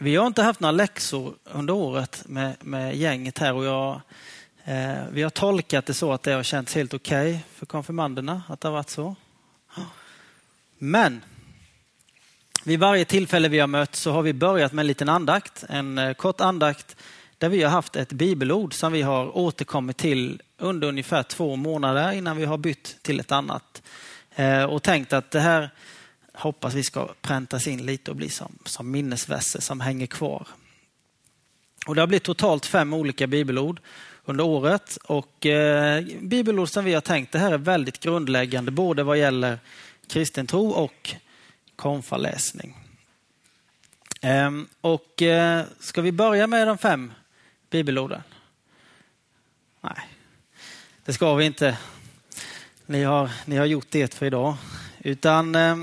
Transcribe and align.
vi 0.00 0.16
har 0.16 0.26
inte 0.26 0.42
haft 0.42 0.60
några 0.60 0.72
läxor 0.72 1.34
under 1.44 1.74
året 1.74 2.22
med, 2.26 2.56
med 2.60 2.96
gänget 2.96 3.38
här 3.38 3.52
och 3.52 3.64
jag, 3.64 4.00
eh, 4.64 5.04
vi 5.12 5.22
har 5.22 5.30
tolkat 5.30 5.86
det 5.86 5.94
så 5.94 6.12
att 6.12 6.22
det 6.22 6.32
har 6.32 6.42
känts 6.42 6.74
helt 6.74 6.94
okej 6.94 7.30
okay 7.30 7.40
för 7.54 7.66
konfirmanderna 7.66 8.42
att 8.48 8.60
det 8.60 8.68
har 8.68 8.72
varit 8.72 8.90
så. 8.90 9.14
Men 10.78 11.24
vid 12.64 12.80
varje 12.80 13.04
tillfälle 13.04 13.48
vi 13.48 13.58
har 13.58 13.66
mött 13.66 13.94
så 13.94 14.12
har 14.12 14.22
vi 14.22 14.32
börjat 14.32 14.72
med 14.72 14.82
en 14.82 14.86
liten 14.86 15.08
andakt, 15.08 15.64
en 15.68 15.98
eh, 15.98 16.14
kort 16.14 16.40
andakt 16.40 16.96
där 17.38 17.48
vi 17.48 17.62
har 17.62 17.70
haft 17.70 17.96
ett 17.96 18.12
bibelord 18.12 18.74
som 18.74 18.92
vi 18.92 19.02
har 19.02 19.36
återkommit 19.36 19.96
till 19.96 20.42
under 20.58 20.88
ungefär 20.88 21.22
två 21.22 21.56
månader 21.56 22.12
innan 22.12 22.36
vi 22.36 22.44
har 22.44 22.58
bytt 22.58 23.02
till 23.02 23.20
ett 23.20 23.32
annat. 23.32 23.82
Eh, 24.34 24.64
och 24.64 24.82
tänkt 24.82 25.12
att 25.12 25.30
det 25.30 25.40
här 25.40 25.70
hoppas 26.38 26.74
vi 26.74 26.82
ska 26.82 27.08
präntas 27.20 27.66
in 27.66 27.86
lite 27.86 28.10
och 28.10 28.16
bli 28.16 28.28
som, 28.28 28.58
som 28.64 28.90
minnesverser 28.90 29.60
som 29.60 29.80
hänger 29.80 30.06
kvar. 30.06 30.48
Och 31.86 31.94
det 31.94 32.02
har 32.02 32.06
blivit 32.06 32.22
totalt 32.22 32.66
fem 32.66 32.94
olika 32.94 33.26
bibelord 33.26 33.80
under 34.24 34.44
året 34.44 34.98
och 35.04 35.46
eh, 35.46 36.04
bibelord 36.20 36.68
som 36.68 36.84
vi 36.84 36.94
har 36.94 37.00
tänkt, 37.00 37.32
det 37.32 37.38
här 37.38 37.52
är 37.52 37.58
väldigt 37.58 38.00
grundläggande 38.00 38.70
både 38.70 39.02
vad 39.02 39.18
gäller 39.18 39.58
kristen 40.08 40.46
tro 40.46 40.70
och 40.70 41.14
konfaläsning. 41.76 42.76
Eh, 44.20 44.50
och 44.80 45.22
eh, 45.22 45.64
ska 45.80 46.02
vi 46.02 46.12
börja 46.12 46.46
med 46.46 46.66
de 46.66 46.78
fem 46.78 47.12
bibelorden? 47.70 48.22
Nej, 49.80 50.08
det 51.04 51.12
ska 51.12 51.34
vi 51.34 51.44
inte. 51.44 51.78
Ni 52.86 53.04
har, 53.04 53.30
ni 53.44 53.56
har 53.56 53.66
gjort 53.66 53.90
det 53.90 54.14
för 54.14 54.26
idag. 54.26 54.56
Utan 54.98 55.54
eh, 55.54 55.76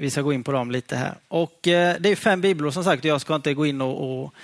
vi 0.00 0.10
ska 0.10 0.22
gå 0.22 0.32
in 0.32 0.44
på 0.44 0.52
dem 0.52 0.70
lite 0.70 0.96
här. 0.96 1.14
Och 1.28 1.68
eh, 1.68 1.96
det 2.00 2.08
är 2.08 2.16
fem 2.16 2.40
bibelord 2.40 2.72
som 2.72 2.84
sagt. 2.84 3.04
Jag 3.04 3.20
ska 3.20 3.34
inte 3.34 3.54
gå 3.54 3.66
in 3.66 3.80
och, 3.80 4.22
och 4.22 4.34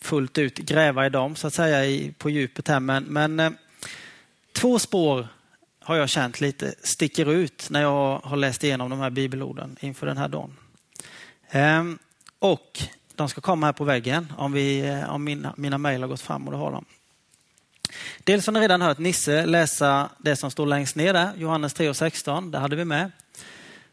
fullt 0.00 0.38
ut 0.38 0.58
gräva 0.58 1.06
i 1.06 1.10
dem 1.10 1.36
så 1.36 1.46
att 1.46 1.54
säga 1.54 1.84
i, 1.84 2.12
på 2.18 2.30
djupet 2.30 2.68
här. 2.68 2.80
Men, 2.80 3.04
men 3.04 3.40
eh, 3.40 3.50
två 4.52 4.78
spår 4.78 5.28
har 5.80 5.96
jag 5.96 6.08
känt 6.08 6.40
lite 6.40 6.74
sticker 6.82 7.30
ut 7.30 7.70
när 7.70 7.82
jag 7.82 8.20
har 8.24 8.36
läst 8.36 8.64
igenom 8.64 8.90
de 8.90 8.98
här 8.98 9.10
bibelorden 9.10 9.76
inför 9.80 10.06
den 10.06 10.16
här 10.16 10.28
dagen. 10.28 10.56
Ehm, 11.50 11.98
och 12.38 12.82
de 13.14 13.28
ska 13.28 13.40
komma 13.40 13.66
här 13.66 13.72
på 13.72 13.84
väggen 13.84 14.32
om, 14.36 14.52
vi, 14.52 14.80
eh, 14.80 15.14
om 15.14 15.24
mina, 15.24 15.54
mina 15.56 15.78
mejl 15.78 16.00
har 16.00 16.08
gått 16.08 16.20
fram 16.20 16.46
och 16.46 16.52
det 16.52 16.58
har 16.58 16.72
de. 16.72 16.84
Dels 18.24 18.46
har 18.46 18.52
ni 18.52 18.60
redan 18.60 18.82
hört 18.82 18.98
Nisse 18.98 19.46
läsa 19.46 20.10
det 20.18 20.36
som 20.36 20.50
står 20.50 20.66
längst 20.66 20.96
ner 20.96 21.12
där, 21.12 21.32
Johannes 21.36 21.74
3 21.74 21.88
och 21.88 21.96
16. 21.96 22.50
Det 22.50 22.58
hade 22.58 22.76
vi 22.76 22.84
med. 22.84 23.10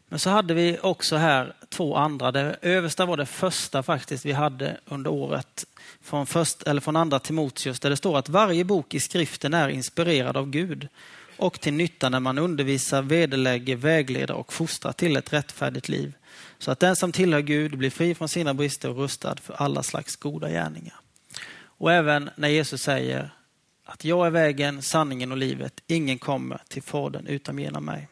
Men 0.08 0.18
så 0.18 0.30
hade 0.30 0.54
vi 0.54 0.78
också 0.82 1.16
här 1.16 1.52
två 1.68 1.96
andra. 1.96 2.32
Det 2.32 2.56
översta 2.62 3.06
var 3.06 3.16
det 3.16 3.26
första 3.26 3.82
faktiskt 3.82 4.26
vi 4.26 4.32
hade 4.32 4.80
under 4.84 5.10
året 5.10 5.66
från, 6.02 6.26
först, 6.26 6.62
eller 6.62 6.80
från 6.80 6.96
andra 6.96 7.18
Timoteus 7.18 7.80
där 7.80 7.90
det 7.90 7.96
står 7.96 8.18
att 8.18 8.28
varje 8.28 8.64
bok 8.64 8.94
i 8.94 9.00
skriften 9.00 9.54
är 9.54 9.68
inspirerad 9.68 10.36
av 10.36 10.50
Gud 10.50 10.88
och 11.36 11.60
till 11.60 11.74
nytta 11.74 12.08
när 12.08 12.20
man 12.20 12.38
undervisar, 12.38 13.02
vederlägger, 13.02 13.76
vägleder 13.76 14.34
och 14.34 14.52
fostrar 14.52 14.92
till 14.92 15.16
ett 15.16 15.32
rättfärdigt 15.32 15.88
liv. 15.88 16.12
Så 16.58 16.70
att 16.70 16.80
den 16.80 16.96
som 16.96 17.12
tillhör 17.12 17.40
Gud 17.40 17.78
blir 17.78 17.90
fri 17.90 18.14
från 18.14 18.28
sina 18.28 18.54
brister 18.54 18.90
och 18.90 18.96
rustad 18.96 19.36
för 19.42 19.54
alla 19.54 19.82
slags 19.82 20.16
goda 20.16 20.48
gärningar. 20.48 20.94
Och 21.78 21.92
även 21.92 22.30
när 22.36 22.48
Jesus 22.48 22.82
säger 22.82 23.30
att 23.84 24.04
jag 24.04 24.26
är 24.26 24.30
vägen, 24.30 24.82
sanningen 24.82 25.32
och 25.32 25.38
livet. 25.38 25.82
Ingen 25.86 26.18
kommer 26.18 26.60
till 26.68 26.82
Fadern 26.82 27.26
utan 27.26 27.58
genom 27.58 27.84
mig. 27.84 28.08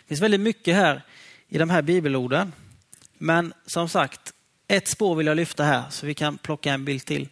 Det 0.00 0.08
finns 0.08 0.20
väldigt 0.20 0.40
mycket 0.40 0.74
här 0.74 1.02
i 1.48 1.58
de 1.58 1.70
här 1.70 1.82
bibelorden. 1.82 2.52
Men 3.18 3.54
som 3.66 3.88
sagt, 3.88 4.32
ett 4.68 4.88
spår 4.88 5.14
vill 5.14 5.26
jag 5.26 5.36
lyfta 5.36 5.64
här 5.64 5.90
så 5.90 6.06
vi 6.06 6.14
kan 6.14 6.38
plocka 6.38 6.72
en 6.72 6.84
bild 6.84 7.04
till. 7.04 7.28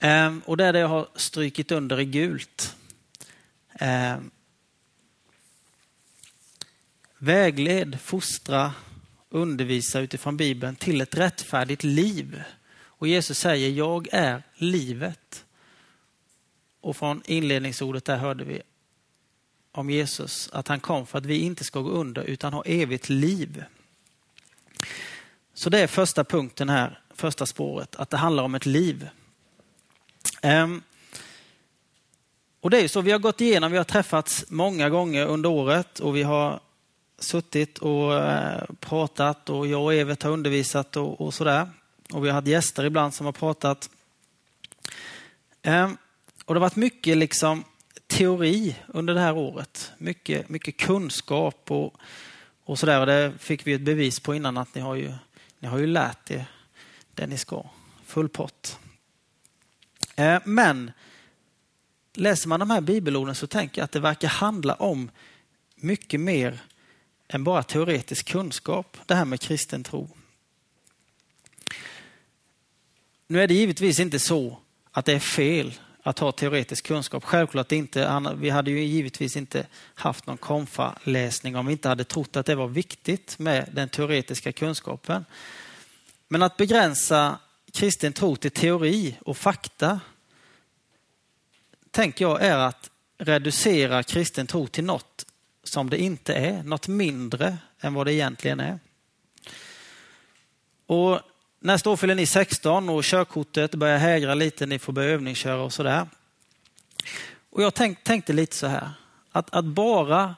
Ehm, 0.00 0.42
och 0.46 0.56
det 0.56 0.64
är 0.64 0.72
det 0.72 0.78
jag 0.78 0.88
har 0.88 1.08
strykit 1.14 1.72
under 1.72 2.00
i 2.00 2.04
gult. 2.04 2.76
Ehm, 3.74 4.30
vägled, 7.18 8.00
fostra, 8.00 8.72
undervisa 9.30 10.00
utifrån 10.00 10.36
Bibeln 10.36 10.76
till 10.76 11.00
ett 11.00 11.16
rättfärdigt 11.16 11.84
liv. 11.84 12.42
Och 13.02 13.08
Jesus 13.08 13.38
säger, 13.38 13.70
jag 13.70 14.08
är 14.12 14.42
livet. 14.54 15.44
Och 16.80 16.96
från 16.96 17.22
inledningsordet 17.24 18.04
där 18.04 18.16
hörde 18.16 18.44
vi 18.44 18.62
om 19.72 19.90
Jesus, 19.90 20.48
att 20.52 20.68
han 20.68 20.80
kom 20.80 21.06
för 21.06 21.18
att 21.18 21.26
vi 21.26 21.38
inte 21.38 21.64
ska 21.64 21.80
gå 21.80 21.90
under 21.90 22.22
utan 22.22 22.52
ha 22.52 22.62
evigt 22.62 23.08
liv. 23.08 23.64
Så 25.54 25.70
det 25.70 25.78
är 25.78 25.86
första 25.86 26.24
punkten 26.24 26.68
här, 26.68 27.00
första 27.14 27.46
spåret, 27.46 27.96
att 27.96 28.10
det 28.10 28.16
handlar 28.16 28.42
om 28.42 28.54
ett 28.54 28.66
liv. 28.66 29.08
Ehm, 30.42 30.82
och 32.60 32.70
det 32.70 32.80
är 32.80 32.88
så, 32.88 33.00
vi 33.00 33.12
har 33.12 33.18
gått 33.18 33.40
igenom, 33.40 33.72
vi 33.72 33.78
har 33.78 33.84
träffats 33.84 34.44
många 34.48 34.90
gånger 34.90 35.26
under 35.26 35.48
året 35.50 35.98
och 35.98 36.16
vi 36.16 36.22
har 36.22 36.60
suttit 37.18 37.78
och 37.78 38.14
eh, 38.14 38.64
pratat 38.80 39.50
och 39.50 39.66
jag 39.66 39.82
och 39.82 39.94
Evert 39.94 40.22
har 40.22 40.30
undervisat 40.30 40.96
och, 40.96 41.20
och 41.20 41.34
sådär. 41.34 41.70
Och 42.12 42.24
vi 42.24 42.28
har 42.28 42.34
haft 42.34 42.46
gäster 42.46 42.84
ibland 42.84 43.14
som 43.14 43.26
har 43.26 43.32
pratat. 43.32 43.90
Ehm, 45.62 45.96
och 46.44 46.54
det 46.54 46.60
har 46.60 46.66
varit 46.66 46.76
mycket 46.76 47.16
liksom 47.16 47.64
teori 48.12 48.76
under 48.86 49.14
det 49.14 49.20
här 49.20 49.36
året. 49.36 49.92
Mycket, 49.98 50.48
mycket 50.48 50.76
kunskap 50.76 51.70
och, 51.70 51.94
och 52.64 52.78
sådär. 52.78 53.00
Och 53.00 53.06
det 53.06 53.32
fick 53.38 53.66
vi 53.66 53.72
ett 53.72 53.80
bevis 53.80 54.20
på 54.20 54.34
innan 54.34 54.56
att 54.56 54.74
ni 54.74 54.80
har 54.80 54.94
ju, 54.94 55.12
ni 55.58 55.68
har 55.68 55.78
ju 55.78 55.86
lärt 55.86 56.30
er 56.30 56.44
det 57.14 57.26
ni 57.26 57.38
ska. 57.38 57.64
Full 58.04 58.28
pott. 58.28 58.78
Eh, 60.16 60.40
men 60.44 60.92
läser 62.14 62.48
man 62.48 62.60
de 62.60 62.70
här 62.70 62.80
bibelorden 62.80 63.34
så 63.34 63.46
tänker 63.46 63.80
jag 63.80 63.84
att 63.84 63.92
det 63.92 64.00
verkar 64.00 64.28
handla 64.28 64.74
om 64.74 65.10
mycket 65.76 66.20
mer 66.20 66.58
än 67.28 67.44
bara 67.44 67.62
teoretisk 67.62 68.28
kunskap, 68.28 68.96
det 69.06 69.14
här 69.14 69.24
med 69.24 69.40
kristen 69.40 69.84
tro. 69.84 70.08
Nu 73.26 73.42
är 73.42 73.48
det 73.48 73.54
givetvis 73.54 74.00
inte 74.00 74.18
så 74.18 74.58
att 74.90 75.04
det 75.04 75.12
är 75.12 75.18
fel 75.18 75.74
att 76.02 76.18
ha 76.18 76.32
teoretisk 76.32 76.86
kunskap. 76.86 77.24
Självklart 77.24 77.72
inte. 77.72 78.32
Vi 78.36 78.50
hade 78.50 78.70
ju 78.70 78.84
givetvis 78.84 79.36
inte 79.36 79.66
haft 79.94 80.26
någon 80.26 80.36
konfa-läsning 80.36 81.56
om 81.56 81.66
vi 81.66 81.72
inte 81.72 81.88
hade 81.88 82.04
trott 82.04 82.36
att 82.36 82.46
det 82.46 82.54
var 82.54 82.68
viktigt 82.68 83.38
med 83.38 83.68
den 83.72 83.88
teoretiska 83.88 84.52
kunskapen. 84.52 85.24
Men 86.28 86.42
att 86.42 86.56
begränsa 86.56 87.38
kristen 87.72 88.12
tro 88.12 88.36
till 88.36 88.50
teori 88.50 89.18
och 89.20 89.36
fakta 89.36 90.00
tänker 91.90 92.24
jag 92.24 92.42
är 92.42 92.56
att 92.56 92.90
reducera 93.18 94.02
kristen 94.02 94.46
tro 94.46 94.66
till 94.66 94.84
något 94.84 95.26
som 95.64 95.90
det 95.90 95.98
inte 95.98 96.34
är, 96.34 96.62
något 96.62 96.88
mindre 96.88 97.58
än 97.80 97.94
vad 97.94 98.06
det 98.06 98.12
egentligen 98.14 98.60
är. 98.60 98.78
Och 100.86 101.20
Nästa 101.64 101.90
år 101.90 101.96
fyller 101.96 102.14
ni 102.14 102.26
16 102.26 102.88
och 102.88 103.04
körkortet 103.04 103.74
börjar 103.74 103.98
hägra 103.98 104.34
lite, 104.34 104.66
ni 104.66 104.78
får 104.78 104.92
börja 104.92 105.08
övningsköra 105.08 105.62
och 105.62 105.72
sådär. 105.72 106.06
Och 107.50 107.62
jag 107.62 107.74
tänk, 107.74 108.04
tänkte 108.04 108.32
lite 108.32 108.56
så 108.56 108.66
här, 108.66 108.90
att, 109.32 109.54
att 109.54 109.64
bara 109.64 110.34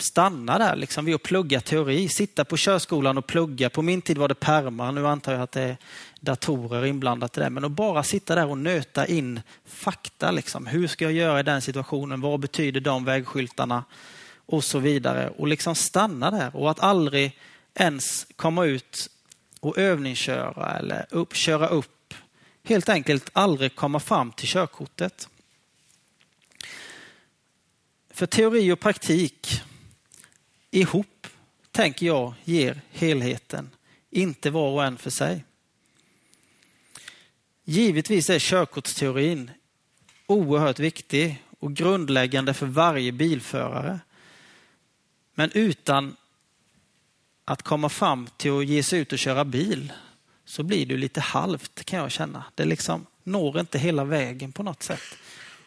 stanna 0.03 0.59
där 0.59 0.77
liksom 0.77 1.05
vid 1.05 1.15
att 1.15 1.23
plugga 1.23 1.61
teori, 1.61 2.09
sitta 2.09 2.45
på 2.45 2.57
körskolan 2.57 3.19
och 3.19 3.27
plugga. 3.27 3.71
På 3.71 3.83
min 3.83 4.03
tid 4.03 4.19
var 4.19 4.29
det 4.29 4.35
permar, 4.35 4.93
nu 4.93 5.07
antar 5.07 5.33
jag 5.33 5.43
att 5.43 5.53
det 5.53 5.63
är 5.63 5.77
datorer 6.21 6.87
inblandat 6.87 7.37
i 7.37 7.41
det. 7.41 7.51
Men 7.51 7.65
att 7.65 7.71
bara 7.71 8.03
sitta 8.03 8.35
där 8.35 8.47
och 8.47 8.59
nöta 8.59 9.07
in 9.07 9.41
fakta. 9.67 10.31
Liksom. 10.31 10.67
Hur 10.67 10.87
ska 10.87 11.05
jag 11.05 11.13
göra 11.13 11.41
i 11.41 11.43
den 11.43 11.63
situationen? 11.63 12.21
Vad 12.21 12.41
betyder 12.41 12.81
de 12.81 13.05
vägskyltarna? 13.05 13.85
Och 14.47 14.65
så 14.65 14.79
vidare. 14.79 15.31
Och 15.31 15.49
liksom 15.49 15.75
stanna 15.75 16.31
där 16.31 16.57
och 16.57 16.71
att 16.71 16.81
aldrig 16.81 17.39
ens 17.75 18.27
komma 18.37 18.65
ut 18.65 19.11
och 19.61 19.79
övningsköra 19.79 20.79
eller 20.79 21.07
upp, 21.11 21.35
köra 21.35 21.69
upp. 21.69 22.15
Helt 22.65 22.89
enkelt 22.89 23.31
aldrig 23.33 23.77
komma 23.77 24.01
fram 24.01 24.33
till 24.33 24.49
körkortet. 24.49 25.29
För 28.11 28.27
teori 28.27 28.73
och 28.73 28.81
praktik 28.81 29.63
ihop, 30.71 31.27
tänker 31.71 32.07
jag, 32.07 32.35
ger 32.45 32.81
helheten, 32.91 33.71
inte 34.11 34.51
var 34.51 34.71
och 34.71 34.85
en 34.85 34.99
för 34.99 35.11
sig. 35.11 35.45
Givetvis 37.65 38.31
är 38.31 38.39
körkortsteorin 38.39 39.51
oerhört 40.27 40.79
viktig 40.79 41.43
och 41.59 41.73
grundläggande 41.73 42.55
för 42.55 42.67
varje 42.67 43.13
bilförare. 43.13 44.01
Men 45.35 45.51
utan 45.55 46.17
att 47.45 47.63
komma 47.63 47.89
fram 47.89 48.29
till 48.37 48.59
att 48.59 48.67
ge 48.67 48.83
sig 48.83 49.01
ut 49.01 49.13
och 49.13 49.19
köra 49.19 49.45
bil 49.45 49.93
så 50.45 50.63
blir 50.63 50.87
det 50.87 50.97
lite 50.97 51.21
halvt 51.21 51.85
kan 51.85 51.99
jag 51.99 52.11
känna. 52.11 52.45
Det 52.55 52.65
liksom 52.65 53.07
når 53.23 53.61
inte 53.61 53.79
hela 53.79 54.05
vägen 54.05 54.53
på 54.53 54.63
något 54.63 54.83
sätt. 54.83 55.03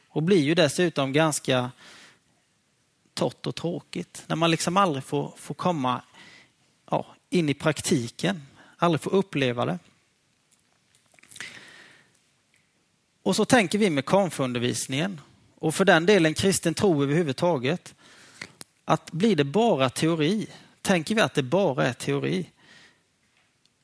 Och 0.07 0.23
blir 0.23 0.41
ju 0.41 0.55
dessutom 0.55 1.13
ganska 1.13 1.71
torrt 3.23 3.47
och 3.47 3.55
tråkigt. 3.55 4.23
När 4.27 4.35
man 4.35 4.51
liksom 4.51 4.77
aldrig 4.77 5.03
får, 5.03 5.33
får 5.37 5.55
komma 5.55 6.01
ja, 6.91 7.05
in 7.29 7.49
i 7.49 7.53
praktiken, 7.53 8.41
aldrig 8.77 9.01
får 9.01 9.13
uppleva 9.13 9.65
det. 9.65 9.79
Och 13.23 13.35
så 13.35 13.45
tänker 13.45 13.77
vi 13.77 13.89
med 13.89 14.05
konfundervisningen 14.05 15.21
och 15.55 15.75
för 15.75 15.85
den 15.85 16.05
delen 16.05 16.33
kristen 16.33 16.73
tro 16.73 17.03
överhuvudtaget. 17.03 17.95
Att 18.85 19.11
blir 19.11 19.35
det 19.35 19.43
bara 19.43 19.89
teori, 19.89 20.47
tänker 20.81 21.15
vi 21.15 21.21
att 21.21 21.33
det 21.33 21.43
bara 21.43 21.87
är 21.87 21.93
teori, 21.93 22.49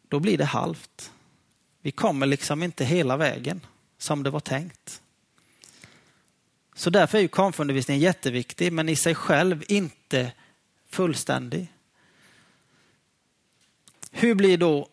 då 0.07 0.19
blir 0.19 0.37
det 0.37 0.45
halvt. 0.45 1.11
Vi 1.81 1.91
kommer 1.91 2.25
liksom 2.25 2.63
inte 2.63 2.85
hela 2.85 3.17
vägen 3.17 3.61
som 3.97 4.23
det 4.23 4.29
var 4.29 4.39
tänkt. 4.39 5.01
Så 6.79 6.89
därför 6.89 7.17
är 7.17 7.21
ju 7.21 7.27
konfundervisningen 7.27 8.01
jätteviktig, 8.01 8.73
men 8.73 8.89
i 8.89 8.95
sig 8.95 9.15
själv 9.15 9.63
inte 9.67 10.31
fullständig. 10.89 11.67
Hur 14.11 14.35
blir 14.35 14.57
då 14.57 14.87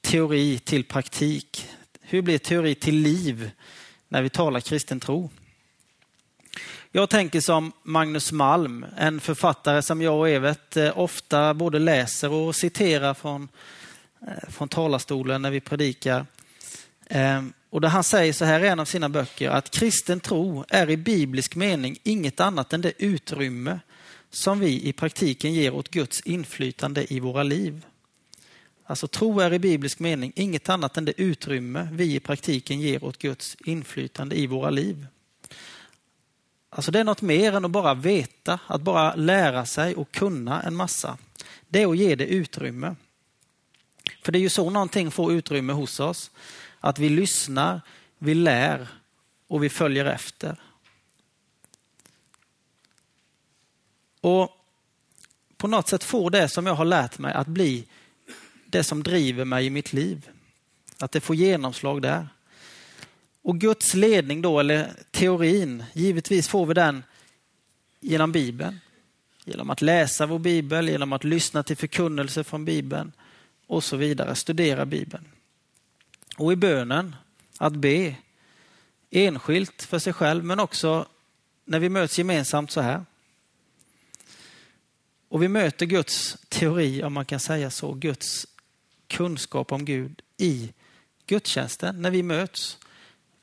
teori 0.00 0.58
till 0.58 0.84
praktik? 0.84 1.68
Hur 2.00 2.22
blir 2.22 2.38
teori 2.38 2.74
till 2.74 2.94
liv 2.94 3.50
när 4.08 4.22
vi 4.22 4.30
talar 4.30 4.60
kristen 4.60 5.00
tro? 5.00 5.30
Jag 6.90 7.10
tänker 7.10 7.40
som 7.40 7.72
Magnus 7.82 8.32
Malm, 8.32 8.86
en 8.96 9.20
författare 9.20 9.82
som 9.82 10.02
jag 10.02 10.18
och 10.18 10.28
Evert 10.28 10.76
eh, 10.76 10.98
ofta 10.98 11.54
både 11.54 11.78
läser 11.78 12.30
och 12.30 12.56
citerar 12.56 13.14
från, 13.14 13.48
eh, 14.20 14.50
från 14.50 14.68
talarstolen 14.68 15.42
när 15.42 15.50
vi 15.50 15.60
predikar. 15.60 16.26
Ehm, 17.06 17.52
och 17.74 17.80
där 17.80 17.88
han 17.88 18.04
säger 18.04 18.32
så 18.32 18.44
här 18.44 18.64
i 18.64 18.68
en 18.68 18.80
av 18.80 18.84
sina 18.84 19.08
böcker 19.08 19.50
att 19.50 19.70
kristen 19.70 20.20
tro 20.20 20.64
är 20.68 20.90
i 20.90 20.96
biblisk 20.96 21.56
mening 21.56 21.98
inget 22.02 22.40
annat 22.40 22.72
än 22.72 22.80
det 22.80 22.92
utrymme 22.98 23.80
som 24.30 24.60
vi 24.60 24.88
i 24.88 24.92
praktiken 24.92 25.54
ger 25.54 25.74
åt 25.74 25.88
Guds 25.88 26.20
inflytande 26.20 27.12
i 27.12 27.20
våra 27.20 27.42
liv. 27.42 27.86
Alltså 28.84 29.06
tro 29.08 29.40
är 29.40 29.52
i 29.52 29.58
biblisk 29.58 29.98
mening 29.98 30.32
inget 30.36 30.68
annat 30.68 30.96
än 30.96 31.04
det 31.04 31.20
utrymme 31.20 31.88
vi 31.92 32.14
i 32.14 32.20
praktiken 32.20 32.80
ger 32.80 33.04
åt 33.04 33.18
Guds 33.18 33.56
inflytande 33.64 34.38
i 34.38 34.46
våra 34.46 34.70
liv. 34.70 35.06
Alltså 36.70 36.90
det 36.90 37.00
är 37.00 37.04
något 37.04 37.22
mer 37.22 37.52
än 37.52 37.64
att 37.64 37.70
bara 37.70 37.94
veta, 37.94 38.58
att 38.66 38.82
bara 38.82 39.14
lära 39.14 39.66
sig 39.66 39.94
och 39.94 40.12
kunna 40.12 40.62
en 40.62 40.76
massa. 40.76 41.18
Det 41.68 41.82
är 41.82 41.90
att 41.90 41.98
ge 41.98 42.14
det 42.14 42.26
utrymme. 42.26 42.96
För 44.22 44.32
det 44.32 44.38
är 44.38 44.40
ju 44.40 44.48
så 44.48 44.70
någonting 44.70 45.10
får 45.10 45.32
utrymme 45.32 45.72
hos 45.72 46.00
oss. 46.00 46.30
Att 46.84 46.98
vi 46.98 47.08
lyssnar, 47.08 47.80
vi 48.18 48.34
lär 48.34 48.88
och 49.48 49.64
vi 49.64 49.68
följer 49.68 50.04
efter. 50.04 50.56
Och 54.20 54.50
på 55.56 55.68
något 55.68 55.88
sätt 55.88 56.04
får 56.04 56.30
det 56.30 56.48
som 56.48 56.66
jag 56.66 56.74
har 56.74 56.84
lärt 56.84 57.18
mig 57.18 57.34
att 57.34 57.46
bli 57.46 57.86
det 58.66 58.84
som 58.84 59.02
driver 59.02 59.44
mig 59.44 59.66
i 59.66 59.70
mitt 59.70 59.92
liv. 59.92 60.28
Att 60.98 61.12
det 61.12 61.20
får 61.20 61.36
genomslag 61.36 62.02
där. 62.02 62.28
Och 63.42 63.60
Guds 63.60 63.94
ledning 63.94 64.42
då, 64.42 64.60
eller 64.60 64.90
teorin, 65.10 65.84
givetvis 65.92 66.48
får 66.48 66.66
vi 66.66 66.74
den 66.74 67.02
genom 68.00 68.32
Bibeln. 68.32 68.80
Genom 69.44 69.70
att 69.70 69.82
läsa 69.82 70.26
vår 70.26 70.38
Bibel, 70.38 70.88
genom 70.88 71.12
att 71.12 71.24
lyssna 71.24 71.62
till 71.62 71.76
förkunnelse 71.76 72.44
från 72.44 72.64
Bibeln 72.64 73.12
och 73.66 73.84
så 73.84 73.96
vidare. 73.96 74.34
Studera 74.34 74.86
Bibeln. 74.86 75.24
Och 76.36 76.52
i 76.52 76.56
bönen, 76.56 77.16
att 77.58 77.76
be 77.76 78.14
enskilt 79.10 79.82
för 79.82 79.98
sig 79.98 80.12
själv 80.12 80.44
men 80.44 80.60
också 80.60 81.08
när 81.64 81.78
vi 81.78 81.88
möts 81.88 82.18
gemensamt 82.18 82.70
så 82.70 82.80
här. 82.80 83.04
Och 85.28 85.42
vi 85.42 85.48
möter 85.48 85.86
Guds 85.86 86.36
teori, 86.48 87.02
om 87.02 87.12
man 87.12 87.24
kan 87.24 87.40
säga 87.40 87.70
så, 87.70 87.92
Guds 87.94 88.46
kunskap 89.06 89.72
om 89.72 89.84
Gud 89.84 90.22
i 90.36 90.72
gudstjänsten 91.26 92.02
när 92.02 92.10
vi 92.10 92.22
möts. 92.22 92.78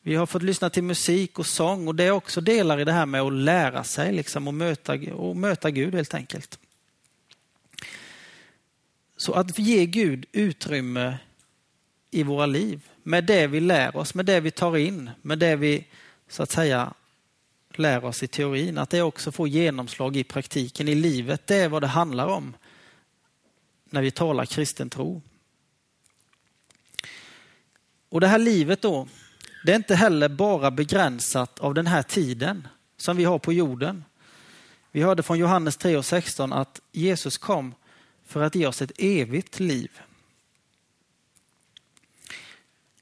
Vi 0.02 0.16
har 0.16 0.26
fått 0.26 0.44
lyssna 0.44 0.70
till 0.70 0.84
musik 0.84 1.40
och 1.40 1.46
sång 1.46 1.88
och 1.88 1.96
det 1.96 2.04
är 2.04 2.12
också 2.12 2.42
delar 2.42 2.80
i 2.80 2.84
det 2.84 2.92
här 2.92 3.06
med 3.06 3.22
att 3.22 3.34
lära 3.34 3.84
sig 3.84 4.14
liksom, 4.14 4.48
och, 4.48 4.54
möta, 4.54 4.94
och 5.14 5.38
möta 5.38 5.72
Gud 5.72 5.96
helt 5.96 6.14
enkelt. 6.14 6.60
Så 9.18 9.34
att 9.34 9.60
ge 9.60 9.86
Gud 9.86 10.26
utrymme 10.32 11.18
i 12.12 12.24
våra 12.24 12.46
liv 12.46 12.90
med 13.04 13.24
det 13.24 13.48
vi 13.48 13.60
lär 13.60 13.96
oss, 13.96 14.14
med 14.14 14.26
det 14.26 14.40
vi 14.40 14.52
tar 14.52 14.78
in, 14.78 15.10
med 15.22 15.40
det 15.40 15.56
vi 15.56 15.88
så 16.28 16.44
att 16.44 16.52
säga 16.52 16.94
lär 17.74 18.06
oss 18.06 18.24
i 18.24 18.28
teorin, 18.28 18.78
att 18.78 18.90
det 18.90 19.02
också 19.02 19.32
får 19.32 19.48
genomslag 19.48 20.18
i 20.18 20.24
praktiken, 20.24 20.88
i 20.88 20.96
livet. 20.96 21.48
Det 21.48 21.56
är 21.56 21.70
vad 21.70 21.84
det 21.84 21.88
handlar 21.88 22.28
om 22.28 22.54
när 23.90 24.02
vi 24.02 24.12
talar 24.12 24.46
kristen 24.46 24.90
tro. 24.90 25.22
Och 28.10 28.22
det 28.22 28.28
här 28.28 28.40
livet 28.40 28.82
då, 28.82 29.08
det 29.66 29.72
är 29.72 29.76
inte 29.76 29.96
heller 29.96 30.30
bara 30.30 30.72
begränsat 30.72 31.60
av 31.60 31.74
den 31.74 31.88
här 31.88 32.04
tiden 32.04 32.68
som 32.98 33.18
vi 33.18 33.24
har 33.24 33.40
på 33.40 33.54
jorden. 33.54 34.04
Vi 34.92 35.02
hörde 35.02 35.24
från 35.24 35.40
Johannes 35.40 35.78
3 35.78 35.98
och 35.98 36.06
16 36.06 36.54
att 36.54 36.82
Jesus 36.92 37.38
kom 37.38 37.76
för 38.26 38.44
att 38.44 38.56
ge 38.56 38.68
oss 38.68 38.82
ett 38.82 38.92
evigt 38.98 39.60
liv. 39.60 40.02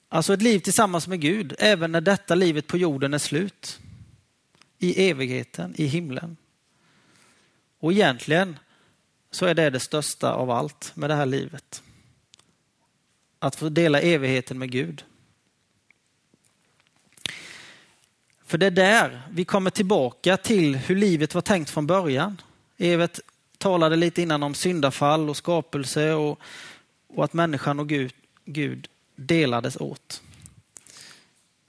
Alltså 0.10 0.34
ett 0.34 0.42
liv 0.42 0.60
tillsammans 0.60 1.08
med 1.08 1.22
Gud, 1.22 1.56
även 1.60 1.92
när 1.92 2.02
detta 2.02 2.36
livet 2.36 2.68
på 2.68 2.78
jorden 2.78 3.14
är 3.14 3.18
slut. 3.18 3.80
I 4.80 5.10
evigheten, 5.10 5.74
i 5.78 5.86
himlen. 5.86 6.38
Och 7.80 7.92
egentligen 7.92 8.60
så 9.32 9.46
är 9.46 9.54
det 9.54 9.70
det 9.70 9.80
största 9.80 10.34
av 10.34 10.52
allt 10.52 10.92
med 10.96 11.10
det 11.10 11.16
här 11.16 11.26
livet. 11.26 11.84
Att 13.40 13.56
få 13.56 13.70
dela 13.70 14.02
evigheten 14.02 14.60
med 14.60 14.72
Gud. 14.72 15.04
För 18.46 18.58
det 18.58 18.66
är 18.66 18.72
där 18.72 19.22
vi 19.32 19.46
kommer 19.46 19.70
tillbaka 19.70 20.38
till 20.38 20.76
hur 20.76 20.96
livet 20.96 21.34
var 21.34 21.42
tänkt 21.42 21.70
från 21.70 21.88
början. 21.88 22.42
Evert 22.78 23.20
talade 23.58 23.96
lite 23.96 24.22
innan 24.22 24.44
om 24.44 24.54
syndafall 24.54 25.30
och 25.30 25.38
skapelse 25.38 26.14
och, 26.14 26.40
och 27.08 27.24
att 27.24 27.34
människan 27.34 27.80
och 27.80 27.90
Gud, 27.90 28.14
Gud 28.46 28.88
delades 29.20 29.78
åt. 29.78 30.22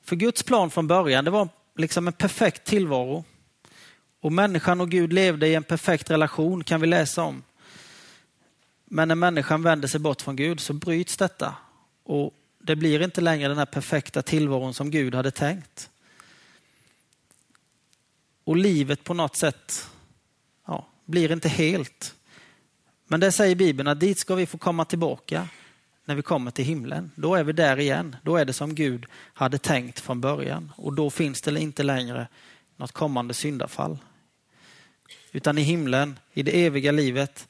För 0.02 0.16
Guds 0.16 0.42
plan 0.42 0.71
från 0.71 0.87
början, 0.87 1.25
det 1.25 1.30
var 1.30 1.49
liksom 1.76 2.07
en 2.07 2.12
perfekt 2.12 2.64
tillvaro. 2.64 3.25
Och 4.21 4.33
människan 4.33 4.80
och 4.80 4.90
Gud 4.90 5.12
levde 5.12 5.49
i 5.49 5.54
en 5.54 5.62
perfekt 5.62 6.11
relation 6.11 6.64
kan 6.64 6.80
vi 6.80 6.87
läsa 6.87 7.23
om. 7.23 7.42
Men 8.85 9.09
när 9.09 9.14
människan 9.14 9.62
vänder 9.62 9.88
sig 9.88 10.00
bort 10.00 10.23
från 10.23 10.37
Gud 10.37 10.61
så 10.61 10.73
bryts 10.73 11.16
detta 11.16 11.54
och 12.04 12.35
det 12.59 12.76
blir 12.76 13.02
inte 13.02 13.21
längre 13.21 13.49
den 13.49 13.59
här 13.59 13.66
perfekta 13.66 14.23
tillvaron 14.23 14.75
som 14.75 14.90
Gud 14.90 15.14
hade 15.14 15.30
tänkt. 15.30 15.90
Och 18.45 18.57
livet 18.57 19.04
på 19.04 19.14
något 19.14 19.37
sätt 19.37 19.88
ja, 20.66 20.87
blir 21.04 21.33
inte 21.33 21.49
helt. 21.49 22.14
Men 23.07 23.21
det 23.21 23.33
säger 23.33 23.54
Bibeln 23.54 23.88
att 23.88 24.00
dit 24.00 24.19
ska 24.19 24.35
vi 24.35 24.47
få 24.47 24.59
komma 24.59 24.85
tillbaka 24.85 25.49
när 26.11 26.14
vi 26.14 26.23
kommer 26.23 26.50
till 26.50 26.64
himlen. 26.64 27.11
Då 27.14 27.35
är 27.35 27.45
vi 27.45 27.52
där 27.52 27.79
igen. 27.79 28.17
Då 28.23 28.37
är 28.37 28.45
det 28.45 28.52
som 28.52 28.75
Gud 28.75 29.07
hade 29.12 29.59
tänkt 29.59 30.00
från 30.00 30.21
början 30.21 30.73
och 30.76 30.93
då 30.93 31.11
finns 31.11 31.43
det 31.43 31.61
inte 31.61 31.83
längre 31.83 32.29
något 32.76 32.93
kommande 32.93 33.35
syndafall. 33.35 33.99
Utan 35.33 35.59
i 35.59 35.62
himlen, 35.62 36.19
i 36.33 36.43
det 36.43 36.64
eviga 36.64 36.93
livet, 36.93 37.49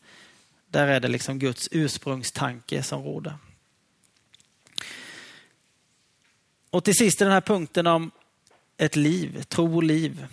där 0.66 0.86
är 0.86 1.00
det 1.00 1.08
liksom 1.08 1.38
Guds 1.38 1.68
ursprungstanke 1.72 2.82
som 2.82 3.02
råder. 3.02 3.34
Och 6.70 6.84
till 6.84 6.96
sist 6.96 7.20
i 7.20 7.24
den 7.24 7.32
här 7.32 7.40
punkten 7.40 7.86
om 7.86 8.10
ett 8.76 8.96
liv, 8.96 9.42
tro 9.42 9.76
och 9.76 9.82
liv. 9.82 10.26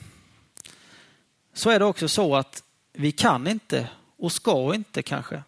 Så 1.54 1.70
är 1.70 1.80
det 1.80 1.86
också 1.86 2.08
så 2.08 2.36
att 2.36 2.64
vi 2.94 3.12
kan 3.12 3.48
inte 3.48 3.90
och 4.18 4.32
ska 4.32 4.76
inte 4.76 5.02
kanske 5.04 5.44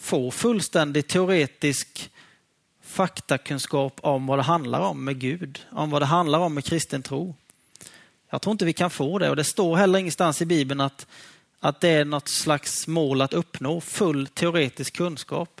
få 0.00 0.30
fullständig 0.30 1.06
teoretisk 1.06 2.10
faktakunskap 2.82 4.00
om 4.00 4.26
vad 4.26 4.38
det 4.38 4.42
handlar 4.42 4.80
om 4.80 5.04
med 5.04 5.18
Gud, 5.18 5.66
om 5.70 5.90
vad 5.90 6.02
det 6.02 6.06
handlar 6.06 6.38
om 6.38 6.54
med 6.54 6.64
kristen 6.64 7.02
tro. 7.02 7.34
Jag 8.30 8.42
tror 8.42 8.52
inte 8.52 8.64
vi 8.64 8.72
kan 8.72 8.90
få 8.90 9.18
det 9.18 9.30
och 9.30 9.36
det 9.36 9.44
står 9.44 9.76
heller 9.76 9.98
ingenstans 9.98 10.42
i 10.42 10.46
Bibeln 10.46 10.80
att, 10.80 11.06
att 11.60 11.80
det 11.80 11.88
är 11.88 12.04
något 12.04 12.28
slags 12.28 12.86
mål 12.86 13.22
att 13.22 13.32
uppnå 13.32 13.80
full 13.80 14.26
teoretisk 14.26 14.96
kunskap. 14.96 15.60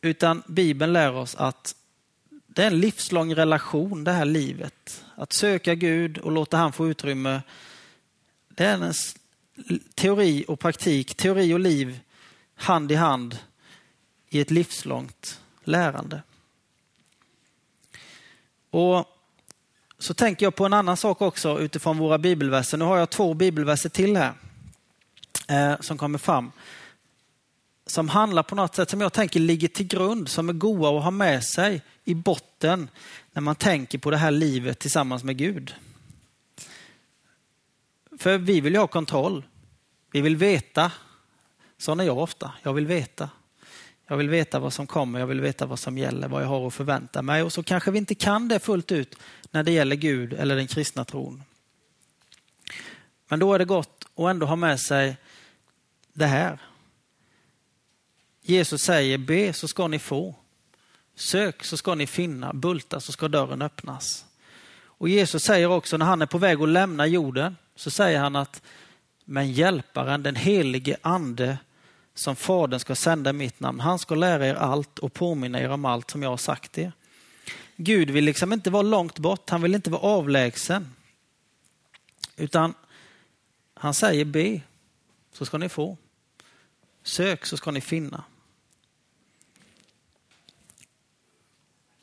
Utan 0.00 0.42
Bibeln 0.46 0.92
lär 0.92 1.12
oss 1.12 1.34
att 1.34 1.74
det 2.46 2.62
är 2.62 2.66
en 2.66 2.80
livslång 2.80 3.34
relation 3.34 4.04
det 4.04 4.12
här 4.12 4.24
livet. 4.24 5.04
Att 5.14 5.32
söka 5.32 5.74
Gud 5.74 6.18
och 6.18 6.32
låta 6.32 6.56
han 6.56 6.72
få 6.72 6.88
utrymme. 6.88 7.42
Det 8.48 8.64
är 8.64 8.74
en 8.74 8.92
teori 9.94 10.44
och 10.48 10.60
praktik, 10.60 11.14
teori 11.14 11.54
och 11.54 11.60
liv 11.60 12.00
hand 12.54 12.92
i 12.92 12.94
hand 12.94 13.38
i 14.28 14.40
ett 14.40 14.50
livslångt 14.50 15.40
lärande. 15.64 16.22
Och 18.70 19.06
så 19.98 20.14
tänker 20.14 20.46
jag 20.46 20.54
på 20.54 20.66
en 20.66 20.72
annan 20.72 20.96
sak 20.96 21.22
också 21.22 21.58
utifrån 21.60 21.98
våra 21.98 22.18
bibelverser. 22.18 22.78
Nu 22.78 22.84
har 22.84 22.98
jag 22.98 23.10
två 23.10 23.34
bibelverser 23.34 23.88
till 23.88 24.16
här 24.16 24.32
eh, 25.48 25.80
som 25.80 25.98
kommer 25.98 26.18
fram. 26.18 26.52
Som 27.86 28.08
handlar 28.08 28.42
på 28.42 28.54
något 28.54 28.74
sätt 28.74 28.90
som 28.90 29.00
jag 29.00 29.12
tänker 29.12 29.40
ligger 29.40 29.68
till 29.68 29.86
grund, 29.86 30.28
som 30.28 30.48
är 30.48 30.52
goda 30.52 30.88
att 30.88 31.04
ha 31.04 31.10
med 31.10 31.44
sig 31.44 31.82
i 32.04 32.14
botten 32.14 32.88
när 33.32 33.42
man 33.42 33.56
tänker 33.56 33.98
på 33.98 34.10
det 34.10 34.16
här 34.16 34.30
livet 34.30 34.78
tillsammans 34.78 35.24
med 35.24 35.36
Gud. 35.36 35.74
För 38.18 38.38
vi 38.38 38.60
vill 38.60 38.72
ju 38.72 38.78
ha 38.78 38.86
kontroll. 38.86 39.44
Vi 40.12 40.20
vill 40.20 40.36
veta. 40.36 40.92
Sån 41.78 42.00
är 42.00 42.04
jag 42.04 42.18
ofta. 42.18 42.52
Jag 42.62 42.72
vill 42.72 42.86
veta. 42.86 43.30
Jag 44.06 44.16
vill 44.16 44.28
veta 44.28 44.58
vad 44.58 44.72
som 44.72 44.86
kommer, 44.86 45.20
jag 45.20 45.26
vill 45.26 45.40
veta 45.40 45.66
vad 45.66 45.78
som 45.78 45.98
gäller, 45.98 46.28
vad 46.28 46.42
jag 46.42 46.48
har 46.48 46.66
att 46.66 46.74
förvänta 46.74 47.22
mig. 47.22 47.42
Och 47.42 47.52
så 47.52 47.62
kanske 47.62 47.90
vi 47.90 47.98
inte 47.98 48.14
kan 48.14 48.48
det 48.48 48.58
fullt 48.58 48.92
ut 48.92 49.16
när 49.50 49.62
det 49.62 49.72
gäller 49.72 49.96
Gud 49.96 50.32
eller 50.32 50.56
den 50.56 50.66
kristna 50.66 51.04
tron. 51.04 51.42
Men 53.28 53.38
då 53.38 53.54
är 53.54 53.58
det 53.58 53.64
gott 53.64 54.04
att 54.14 54.30
ändå 54.30 54.46
ha 54.46 54.56
med 54.56 54.80
sig 54.80 55.16
det 56.12 56.26
här. 56.26 56.58
Jesus 58.42 58.82
säger 58.82 59.18
be 59.18 59.52
så 59.52 59.68
ska 59.68 59.88
ni 59.88 59.98
få. 59.98 60.34
Sök 61.14 61.64
så 61.64 61.76
ska 61.76 61.94
ni 61.94 62.06
finna, 62.06 62.52
bulta 62.52 63.00
så 63.00 63.12
ska 63.12 63.28
dörren 63.28 63.62
öppnas. 63.62 64.24
Och 64.76 65.08
Jesus 65.08 65.42
säger 65.42 65.66
också 65.68 65.96
när 65.96 66.06
han 66.06 66.22
är 66.22 66.26
på 66.26 66.38
väg 66.38 66.62
att 66.62 66.68
lämna 66.68 67.06
jorden 67.06 67.56
så 67.76 67.90
säger 67.90 68.20
han 68.20 68.36
att 68.36 68.62
men 69.24 69.52
hjälparen, 69.52 70.22
den 70.22 70.36
helige 70.36 70.96
ande 71.02 71.58
som 72.14 72.36
Fadern 72.36 72.80
ska 72.80 72.94
sända 72.94 73.30
i 73.30 73.32
mitt 73.32 73.60
namn, 73.60 73.80
han 73.80 73.98
ska 73.98 74.14
lära 74.14 74.46
er 74.46 74.54
allt 74.54 74.98
och 74.98 75.12
påminna 75.12 75.60
er 75.60 75.70
om 75.70 75.84
allt 75.84 76.10
som 76.10 76.22
jag 76.22 76.30
har 76.30 76.36
sagt 76.36 76.78
er. 76.78 76.92
Gud 77.76 78.10
vill 78.10 78.24
liksom 78.24 78.52
inte 78.52 78.70
vara 78.70 78.82
långt 78.82 79.18
bort, 79.18 79.50
han 79.50 79.62
vill 79.62 79.74
inte 79.74 79.90
vara 79.90 80.02
avlägsen. 80.02 80.92
Utan 82.36 82.74
han 83.74 83.94
säger 83.94 84.24
be, 84.24 84.60
så 85.32 85.44
ska 85.44 85.58
ni 85.58 85.68
få. 85.68 85.96
Sök 87.02 87.46
så 87.46 87.56
ska 87.56 87.70
ni 87.70 87.80
finna. 87.80 88.24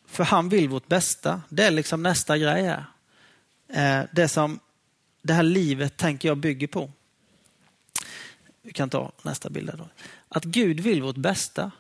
För 0.06 0.24
han 0.24 0.50
vill 0.50 0.70
vårt 0.70 0.88
bästa. 0.88 1.42
Det 1.50 1.64
är 1.64 1.72
liksom 1.72 2.04
nästa 2.04 2.38
grej 2.38 2.64
här. 2.64 2.86
Eh, 3.68 4.08
det 4.12 4.28
som 4.28 4.60
det 5.22 5.34
här 5.34 5.44
livet 5.44 5.98
tänker 5.98 6.28
jag 6.28 6.38
bygger 6.38 6.68
på. 6.68 6.92
Vi 8.62 8.74
kan 8.74 8.90
ta 8.90 9.12
nästa 9.22 9.50
bild. 9.50 9.72
Då. 9.78 9.90
Att 10.30 10.44
Gud 10.44 10.80
vill 10.80 11.02
vårt 11.02 11.16
bästa. 11.16 11.72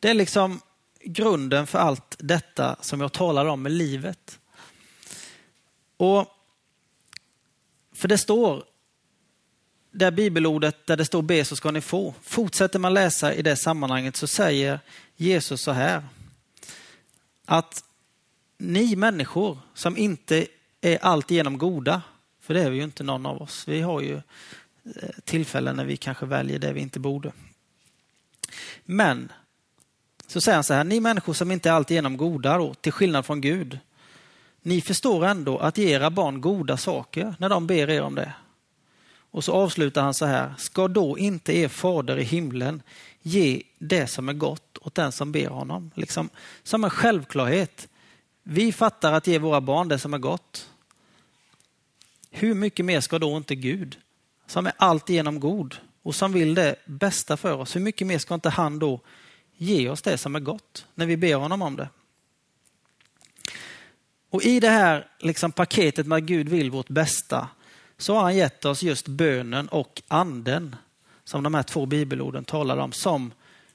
Det 0.00 0.10
är 0.10 0.14
liksom 0.14 0.60
grunden 1.04 1.66
för 1.66 1.78
allt 1.78 2.16
detta 2.18 2.76
som 2.80 3.00
jag 3.00 3.12
talar 3.12 3.46
om 3.46 3.62
med 3.62 3.72
livet. 3.72 4.38
Och 5.96 6.36
För 7.92 8.08
det 8.08 8.18
står, 8.18 8.64
det 9.90 10.12
bibelordet 10.12 10.86
där 10.86 10.96
det 10.96 11.04
står 11.04 11.22
be 11.22 11.44
så 11.44 11.56
ska 11.56 11.70
ni 11.70 11.80
få. 11.80 12.14
Fortsätter 12.22 12.78
man 12.78 12.94
läsa 12.94 13.34
i 13.34 13.42
det 13.42 13.56
sammanhanget 13.56 14.16
så 14.16 14.26
säger 14.26 14.80
Jesus 15.16 15.62
så 15.62 15.70
här. 15.70 16.04
Att 17.44 17.84
ni 18.58 18.96
människor 18.96 19.58
som 19.74 19.96
inte 19.96 20.46
är 20.80 20.98
alltigenom 21.04 21.58
goda, 21.58 22.02
för 22.40 22.54
det 22.54 22.62
är 22.62 22.70
vi 22.70 22.76
ju 22.76 22.84
inte 22.84 23.02
någon 23.02 23.26
av 23.26 23.42
oss. 23.42 23.68
Vi 23.68 23.80
har 23.80 24.00
ju 24.00 24.20
Eh, 24.84 25.08
tillfällen 25.24 25.76
när 25.76 25.84
vi 25.84 25.96
kanske 25.96 26.26
väljer 26.26 26.58
det 26.58 26.72
vi 26.72 26.80
inte 26.80 27.00
borde. 27.00 27.32
Men 28.84 29.32
så 30.26 30.40
säger 30.40 30.56
han 30.56 30.64
så 30.64 30.74
här, 30.74 30.84
ni 30.84 31.00
människor 31.00 31.32
som 31.32 31.50
inte 31.50 31.72
alltid 31.72 31.94
är 31.94 31.98
genom 31.98 32.16
goda 32.16 32.58
då, 32.58 32.74
till 32.74 32.92
skillnad 32.92 33.26
från 33.26 33.40
Gud. 33.40 33.78
Ni 34.62 34.80
förstår 34.80 35.26
ändå 35.26 35.58
att 35.58 35.78
ge 35.78 35.90
era 35.90 36.10
barn 36.10 36.40
goda 36.40 36.76
saker 36.76 37.34
när 37.38 37.48
de 37.48 37.66
ber 37.66 37.90
er 37.90 38.02
om 38.02 38.14
det. 38.14 38.32
Och 39.30 39.44
så 39.44 39.52
avslutar 39.52 40.02
han 40.02 40.14
så 40.14 40.26
här, 40.26 40.54
ska 40.58 40.88
då 40.88 41.18
inte 41.18 41.56
er 41.56 41.68
fader 41.68 42.18
i 42.18 42.22
himlen 42.22 42.82
ge 43.22 43.62
det 43.78 44.06
som 44.06 44.28
är 44.28 44.32
gott 44.32 44.78
åt 44.80 44.94
den 44.94 45.12
som 45.12 45.32
ber 45.32 45.48
honom? 45.48 45.90
Liksom, 45.94 46.28
som 46.62 46.84
en 46.84 46.90
självklarhet. 46.90 47.88
Vi 48.42 48.72
fattar 48.72 49.12
att 49.12 49.26
ge 49.26 49.38
våra 49.38 49.60
barn 49.60 49.88
det 49.88 49.98
som 49.98 50.14
är 50.14 50.18
gott. 50.18 50.70
Hur 52.30 52.54
mycket 52.54 52.84
mer 52.84 53.00
ska 53.00 53.18
då 53.18 53.36
inte 53.36 53.54
Gud 53.54 53.98
som 54.50 54.66
är 54.66 54.72
alltigenom 54.76 55.40
god 55.40 55.76
och 56.02 56.14
som 56.14 56.32
vill 56.32 56.54
det 56.54 56.76
bästa 56.84 57.36
för 57.36 57.52
oss, 57.52 57.76
hur 57.76 57.80
mycket 57.80 58.06
mer 58.06 58.18
ska 58.18 58.34
inte 58.34 58.48
han 58.48 58.78
då 58.78 59.00
ge 59.56 59.88
oss 59.88 60.02
det 60.02 60.18
som 60.18 60.36
är 60.36 60.40
gott 60.40 60.86
när 60.94 61.06
vi 61.06 61.16
ber 61.16 61.34
honom 61.34 61.62
om 61.62 61.76
det? 61.76 61.88
Och 64.30 64.42
i 64.42 64.60
det 64.60 64.68
här 64.68 65.08
liksom 65.18 65.52
paketet 65.52 66.06
med 66.06 66.16
att 66.16 66.22
Gud 66.22 66.48
vill 66.48 66.70
vårt 66.70 66.88
bästa 66.88 67.48
så 67.98 68.14
har 68.14 68.22
han 68.22 68.36
gett 68.36 68.64
oss 68.64 68.82
just 68.82 69.08
bönen 69.08 69.68
och 69.68 70.02
anden 70.08 70.76
som 71.24 71.42
de 71.42 71.54
här 71.54 71.62
två 71.62 71.86
bibelorden 71.86 72.44
talar 72.44 72.76
om 72.76 72.92
som 72.92 73.32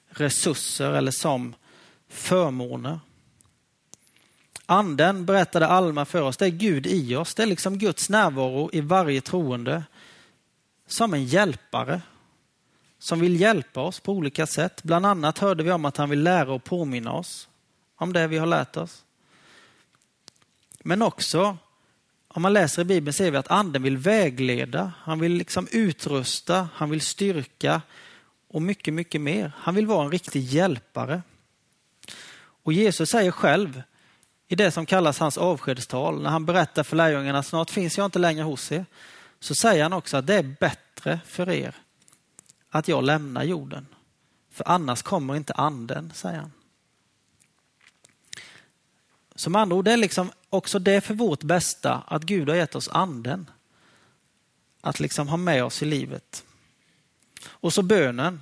resurser 0.08 0.92
eller 0.92 1.12
som 1.12 1.54
förmåner. 2.08 3.00
Anden 4.66 5.26
berättade 5.26 5.66
Alma 5.66 6.04
för 6.04 6.22
oss, 6.22 6.36
det 6.36 6.46
är 6.46 6.50
Gud 6.50 6.86
i 6.86 7.16
oss. 7.16 7.34
Det 7.34 7.42
är 7.42 7.46
liksom 7.46 7.78
Guds 7.78 8.08
närvaro 8.08 8.70
i 8.72 8.80
varje 8.80 9.20
troende 9.20 9.82
som 10.86 11.14
en 11.14 11.24
hjälpare 11.24 12.02
som 12.98 13.20
vill 13.20 13.40
hjälpa 13.40 13.80
oss 13.80 14.00
på 14.00 14.12
olika 14.12 14.46
sätt. 14.46 14.82
Bland 14.82 15.06
annat 15.06 15.38
hörde 15.38 15.62
vi 15.62 15.72
om 15.72 15.84
att 15.84 15.96
han 15.96 16.10
vill 16.10 16.22
lära 16.22 16.52
och 16.52 16.64
påminna 16.64 17.12
oss 17.12 17.48
om 17.96 18.12
det 18.12 18.26
vi 18.26 18.38
har 18.38 18.46
lärt 18.46 18.76
oss. 18.76 19.04
Men 20.84 21.02
också, 21.02 21.56
om 22.28 22.42
man 22.42 22.52
läser 22.52 22.82
i 22.82 22.84
Bibeln 22.84 23.12
ser 23.12 23.30
vi 23.30 23.36
att 23.36 23.50
anden 23.50 23.82
vill 23.82 23.96
vägleda, 23.96 24.92
han 24.98 25.20
vill 25.20 25.32
liksom 25.32 25.68
utrusta, 25.70 26.68
han 26.74 26.90
vill 26.90 27.00
styrka 27.00 27.82
och 28.48 28.62
mycket, 28.62 28.94
mycket 28.94 29.20
mer. 29.20 29.52
Han 29.56 29.74
vill 29.74 29.86
vara 29.86 30.04
en 30.04 30.10
riktig 30.10 30.40
hjälpare. 30.40 31.22
Och 32.62 32.72
Jesus 32.72 33.10
säger 33.10 33.30
själv 33.30 33.82
i 34.48 34.54
det 34.54 34.70
som 34.70 34.86
kallas 34.86 35.18
hans 35.18 35.38
avskedstal, 35.38 36.22
när 36.22 36.30
han 36.30 36.46
berättar 36.46 36.82
för 36.82 36.96
lärjungarna, 36.96 37.42
snart 37.42 37.70
finns 37.70 37.98
jag 37.98 38.04
inte 38.04 38.18
längre 38.18 38.44
hos 38.44 38.72
er, 38.72 38.86
så 39.46 39.54
säger 39.54 39.82
han 39.82 39.92
också 39.92 40.16
att 40.16 40.26
det 40.26 40.34
är 40.34 40.56
bättre 40.60 41.20
för 41.26 41.50
er 41.50 41.74
att 42.70 42.88
jag 42.88 43.04
lämnar 43.04 43.44
jorden. 43.44 43.86
För 44.50 44.68
annars 44.68 45.02
kommer 45.02 45.36
inte 45.36 45.52
anden, 45.52 46.12
säger 46.14 46.38
han. 46.38 46.52
Som 49.34 49.56
andra 49.56 49.76
ord, 49.76 49.84
det 49.84 49.92
är 49.92 49.96
liksom 49.96 50.30
också 50.50 50.78
det 50.78 51.00
för 51.00 51.14
vårt 51.14 51.42
bästa 51.42 51.94
att 52.06 52.22
Gud 52.22 52.48
har 52.48 52.56
gett 52.56 52.74
oss 52.74 52.88
anden. 52.88 53.50
Att 54.80 55.00
liksom 55.00 55.28
ha 55.28 55.36
med 55.36 55.64
oss 55.64 55.82
i 55.82 55.84
livet. 55.84 56.44
Och 57.48 57.72
så 57.72 57.82
bönen. 57.82 58.40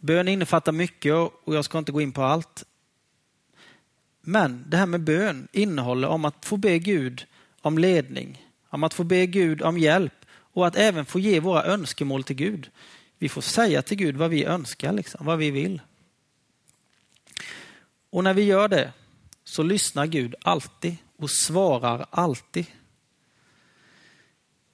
Bön 0.00 0.28
innefattar 0.28 0.72
mycket 0.72 1.14
och 1.14 1.54
jag 1.54 1.64
ska 1.64 1.78
inte 1.78 1.92
gå 1.92 2.00
in 2.00 2.12
på 2.12 2.22
allt. 2.22 2.64
Men 4.20 4.64
det 4.68 4.76
här 4.76 4.86
med 4.86 5.00
bön 5.00 5.48
innehåller 5.52 6.08
om 6.08 6.24
att 6.24 6.44
få 6.44 6.56
be 6.56 6.78
Gud 6.78 7.26
om 7.60 7.78
ledning, 7.78 8.51
om 8.72 8.84
att 8.84 8.94
få 8.94 9.04
be 9.04 9.26
Gud 9.26 9.62
om 9.62 9.78
hjälp 9.78 10.14
och 10.30 10.66
att 10.66 10.76
även 10.76 11.06
få 11.06 11.18
ge 11.18 11.40
våra 11.40 11.64
önskemål 11.64 12.24
till 12.24 12.36
Gud. 12.36 12.70
Vi 13.18 13.28
får 13.28 13.42
säga 13.42 13.82
till 13.82 13.96
Gud 13.96 14.16
vad 14.16 14.30
vi 14.30 14.44
önskar, 14.44 14.92
liksom, 14.92 15.26
vad 15.26 15.38
vi 15.38 15.50
vill. 15.50 15.80
Och 18.10 18.24
när 18.24 18.34
vi 18.34 18.42
gör 18.42 18.68
det 18.68 18.92
så 19.44 19.62
lyssnar 19.62 20.06
Gud 20.06 20.34
alltid 20.42 20.96
och 21.16 21.30
svarar 21.30 22.06
alltid. 22.10 22.66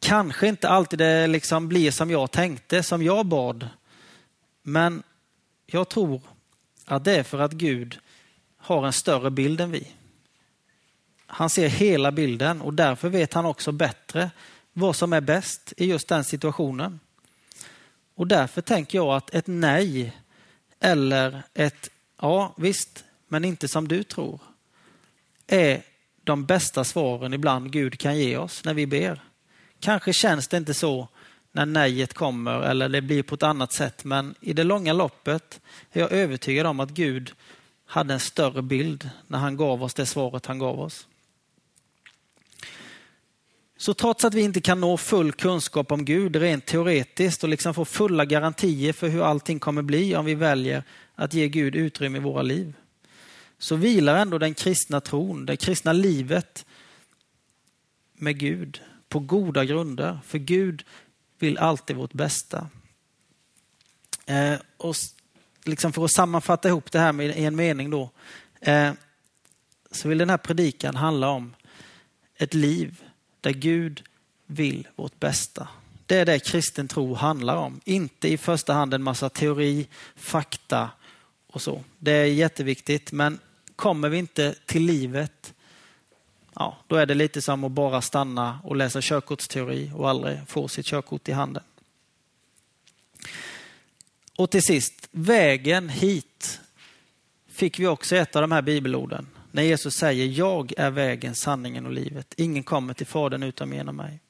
Kanske 0.01 0.49
inte 0.49 0.69
alltid 0.69 0.99
det 0.99 1.27
liksom 1.27 1.69
blir 1.69 1.91
som 1.91 2.11
jag 2.11 2.31
tänkte, 2.31 2.83
som 2.83 3.03
jag 3.03 3.27
bad. 3.27 3.69
Men 4.63 5.03
jag 5.67 5.89
tror 5.89 6.21
att 6.85 7.05
det 7.05 7.17
är 7.17 7.23
för 7.23 7.39
att 7.39 7.53
Gud 7.53 7.99
har 8.57 8.87
en 8.87 8.93
större 8.93 9.31
bild 9.31 9.61
än 9.61 9.71
vi. 9.71 9.93
Han 11.31 11.51
ser 11.51 11.69
hela 11.69 12.13
bilden 12.13 12.61
och 12.61 12.75
därför 12.75 13.09
vet 13.09 13.35
han 13.35 13.47
också 13.47 13.73
bättre 13.73 14.31
vad 14.73 14.97
som 14.97 15.13
är 15.13 15.21
bäst 15.21 15.73
i 15.77 15.87
just 15.87 16.09
den 16.09 16.25
situationen. 16.25 17.01
Och 18.15 18.27
därför 18.27 18.63
tänker 18.63 18.99
jag 18.99 19.17
att 19.17 19.35
ett 19.35 19.47
nej 19.47 20.17
eller 20.81 21.43
ett 21.55 21.91
ja 22.21 22.55
visst, 22.57 23.05
men 23.29 23.45
inte 23.45 23.69
som 23.69 23.89
du 23.89 24.03
tror 24.03 24.41
är 25.47 25.83
de 26.25 26.45
bästa 26.45 26.85
svaren 26.85 27.35
ibland 27.35 27.73
Gud 27.73 27.99
kan 27.99 28.19
ge 28.19 28.37
oss 28.37 28.65
när 28.65 28.75
vi 28.75 28.87
ber. 28.87 29.23
Kanske 29.81 30.13
känns 30.13 30.49
det 30.49 30.57
inte 30.57 30.75
så 30.75 31.09
när 31.53 31.67
nejet 31.67 32.15
kommer 32.15 32.61
eller 32.61 32.89
det 32.89 33.03
blir 33.03 33.23
på 33.23 33.35
ett 33.35 33.43
annat 33.43 33.73
sätt, 33.73 34.05
men 34.05 34.35
i 34.41 34.53
det 34.53 34.65
långa 34.65 34.93
loppet 34.93 35.61
är 35.93 36.01
jag 36.01 36.13
övertygad 36.13 36.67
om 36.67 36.81
att 36.81 36.91
Gud 36.91 37.33
hade 37.87 38.15
en 38.15 38.21
större 38.21 38.63
bild 38.63 39.11
när 39.27 39.39
han 39.39 39.57
gav 39.57 39.83
oss 39.83 39.95
det 39.95 40.07
svaret 40.07 40.47
han 40.47 40.59
gav 40.59 40.81
oss. 40.81 41.07
Så 43.81 43.95
trots 43.95 44.25
att 44.25 44.35
vi 44.35 44.43
inte 44.43 44.61
kan 44.61 44.81
nå 44.81 44.97
full 44.97 45.33
kunskap 45.33 45.93
om 45.93 46.05
Gud 46.05 46.37
rent 46.37 46.67
teoretiskt 46.67 47.43
och 47.43 47.49
liksom 47.49 47.75
få 47.75 47.85
fulla 47.85 48.25
garantier 48.25 48.93
för 48.93 49.09
hur 49.09 49.23
allting 49.23 49.61
kommer 49.61 49.83
bli 49.83 50.17
om 50.17 50.25
vi 50.25 50.35
väljer 50.35 50.83
att 51.15 51.35
ge 51.35 51.49
Gud 51.49 51.75
utrymme 51.77 52.19
i 52.19 52.21
våra 52.21 52.43
liv, 52.43 52.75
så 53.59 53.77
vilar 53.77 54.17
ändå 54.17 54.39
den 54.39 54.55
kristna 54.55 55.01
tron, 55.01 55.47
det 55.47 55.57
kristna 55.57 55.93
livet 55.93 56.67
med 58.15 58.39
Gud 58.39 58.81
på 59.09 59.19
goda 59.19 59.65
grunder. 59.65 60.19
För 60.27 60.39
Gud 60.39 60.85
vill 61.39 61.59
alltid 61.59 61.97
vårt 61.97 62.13
bästa. 62.13 62.69
Eh, 64.27 64.55
och 64.77 64.95
liksom 65.65 65.93
för 65.93 66.05
att 66.05 66.13
sammanfatta 66.13 66.69
ihop 66.69 66.93
det 66.93 66.99
här 66.99 67.13
med, 67.13 67.39
i 67.39 67.45
en 67.45 67.57
mening 67.57 67.91
då, 67.91 68.11
eh, 68.61 68.93
så 69.91 70.09
vill 70.09 70.19
den 70.19 70.31
här 70.31 70.37
predikan 70.37 70.97
handla 70.97 71.29
om 71.29 71.55
ett 72.37 72.55
liv 72.55 73.03
där 73.41 73.53
Gud 73.53 74.03
vill 74.47 74.89
vårt 74.97 75.21
bästa. 75.21 75.69
Det 76.07 76.17
är 76.17 76.27
det 76.27 76.39
kristen 76.39 76.89
tro 76.89 77.15
handlar 77.15 77.57
om. 77.57 77.81
Inte 77.85 78.29
i 78.29 78.39
första 78.39 78.73
hand 78.73 78.95
en 78.95 79.03
massa 79.03 79.29
teori, 79.29 79.87
fakta 80.17 80.91
och 81.47 81.63
så. 81.63 81.85
Det 81.99 82.13
är 82.13 82.25
jätteviktigt, 82.25 83.13
men 83.13 83.39
kommer 83.77 84.09
vi 84.09 84.19
inte 84.19 84.55
till 84.67 84.83
livet, 84.83 85.55
ja, 86.55 86.77
då 86.87 86.97
är 86.97 87.07
det 87.07 87.15
lite 87.15 87.43
som 87.43 87.65
att 87.65 87.73
bara 87.73 88.03
stanna 88.03 88.61
och 88.65 88.77
läsa 88.77 89.01
körkortsteori 89.03 89.93
och 89.95 90.09
aldrig 90.09 90.39
få 90.47 90.69
sitt 90.69 90.87
körkort 90.87 91.29
i 91.29 91.33
handen. 91.33 91.63
Och 94.37 94.51
till 94.51 94.63
sist, 94.63 95.09
vägen 95.11 95.89
hit 95.89 96.61
fick 97.49 97.79
vi 97.79 97.87
också 97.87 98.17
ett 98.17 98.37
av 98.37 98.43
de 98.43 98.53
här 98.53 98.63
bibelorden. 98.63 99.27
När 99.59 99.65
Jesus 99.65 99.95
säger 99.95 100.27
jag 100.27 100.73
är 100.77 100.91
vägen, 100.91 101.35
sanningen 101.35 101.87
och 101.87 101.93
livet. 101.93 102.35
Ingen 102.37 102.63
kommer 102.63 102.95
till 102.95 103.07
Fadern 103.07 103.43
utom 103.43 103.73
genom 103.73 103.97
mig. 103.97 104.21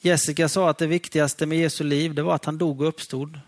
Jessica 0.00 0.48
sa 0.48 0.70
att 0.70 0.78
det 0.78 0.86
viktigaste 0.86 1.46
med 1.46 1.58
Jesu 1.58 1.84
liv 1.84 2.14
det 2.14 2.22
var 2.22 2.34
att 2.34 2.44
han 2.44 2.58
dog 2.58 2.80
och 2.80 2.88
uppstod. 2.88 3.40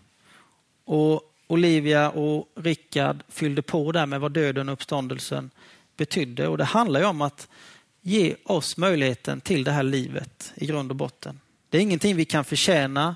Och 0.85 1.21
Olivia 1.47 2.11
och 2.11 2.47
Rickard 2.55 3.23
fyllde 3.29 3.61
på 3.61 3.91
där 3.91 4.05
med 4.05 4.19
vad 4.21 4.31
döden 4.31 4.69
och 4.69 4.73
uppståndelsen 4.73 5.51
betydde. 5.97 6.47
Och 6.47 6.57
det 6.57 6.63
handlar 6.63 6.99
ju 6.99 7.05
om 7.05 7.21
att 7.21 7.47
ge 8.01 8.35
oss 8.43 8.77
möjligheten 8.77 9.41
till 9.41 9.63
det 9.63 9.71
här 9.71 9.83
livet 9.83 10.53
i 10.55 10.65
grund 10.65 10.91
och 10.91 10.95
botten. 10.95 11.39
Det 11.69 11.77
är 11.77 11.81
ingenting 11.81 12.15
vi 12.15 12.25
kan 12.25 12.45
förtjäna, 12.45 13.15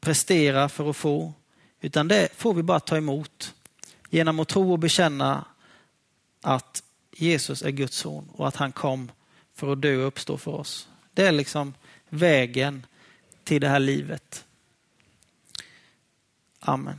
prestera 0.00 0.68
för 0.68 0.90
att 0.90 0.96
få, 0.96 1.32
utan 1.80 2.08
det 2.08 2.28
får 2.36 2.54
vi 2.54 2.62
bara 2.62 2.80
ta 2.80 2.96
emot 2.96 3.54
genom 4.10 4.40
att 4.40 4.48
tro 4.48 4.72
och 4.72 4.78
bekänna 4.78 5.44
att 6.40 6.82
Jesus 7.12 7.62
är 7.62 7.70
Guds 7.70 7.96
son 7.96 8.28
och 8.32 8.48
att 8.48 8.56
han 8.56 8.72
kom 8.72 9.10
för 9.54 9.72
att 9.72 9.82
dö 9.82 9.96
och 9.96 10.06
uppstå 10.06 10.38
för 10.38 10.50
oss. 10.50 10.88
Det 11.14 11.26
är 11.26 11.32
liksom 11.32 11.74
vägen 12.08 12.86
till 13.44 13.60
det 13.60 13.68
här 13.68 13.78
livet. 13.78 14.44
Amen. 16.60 16.98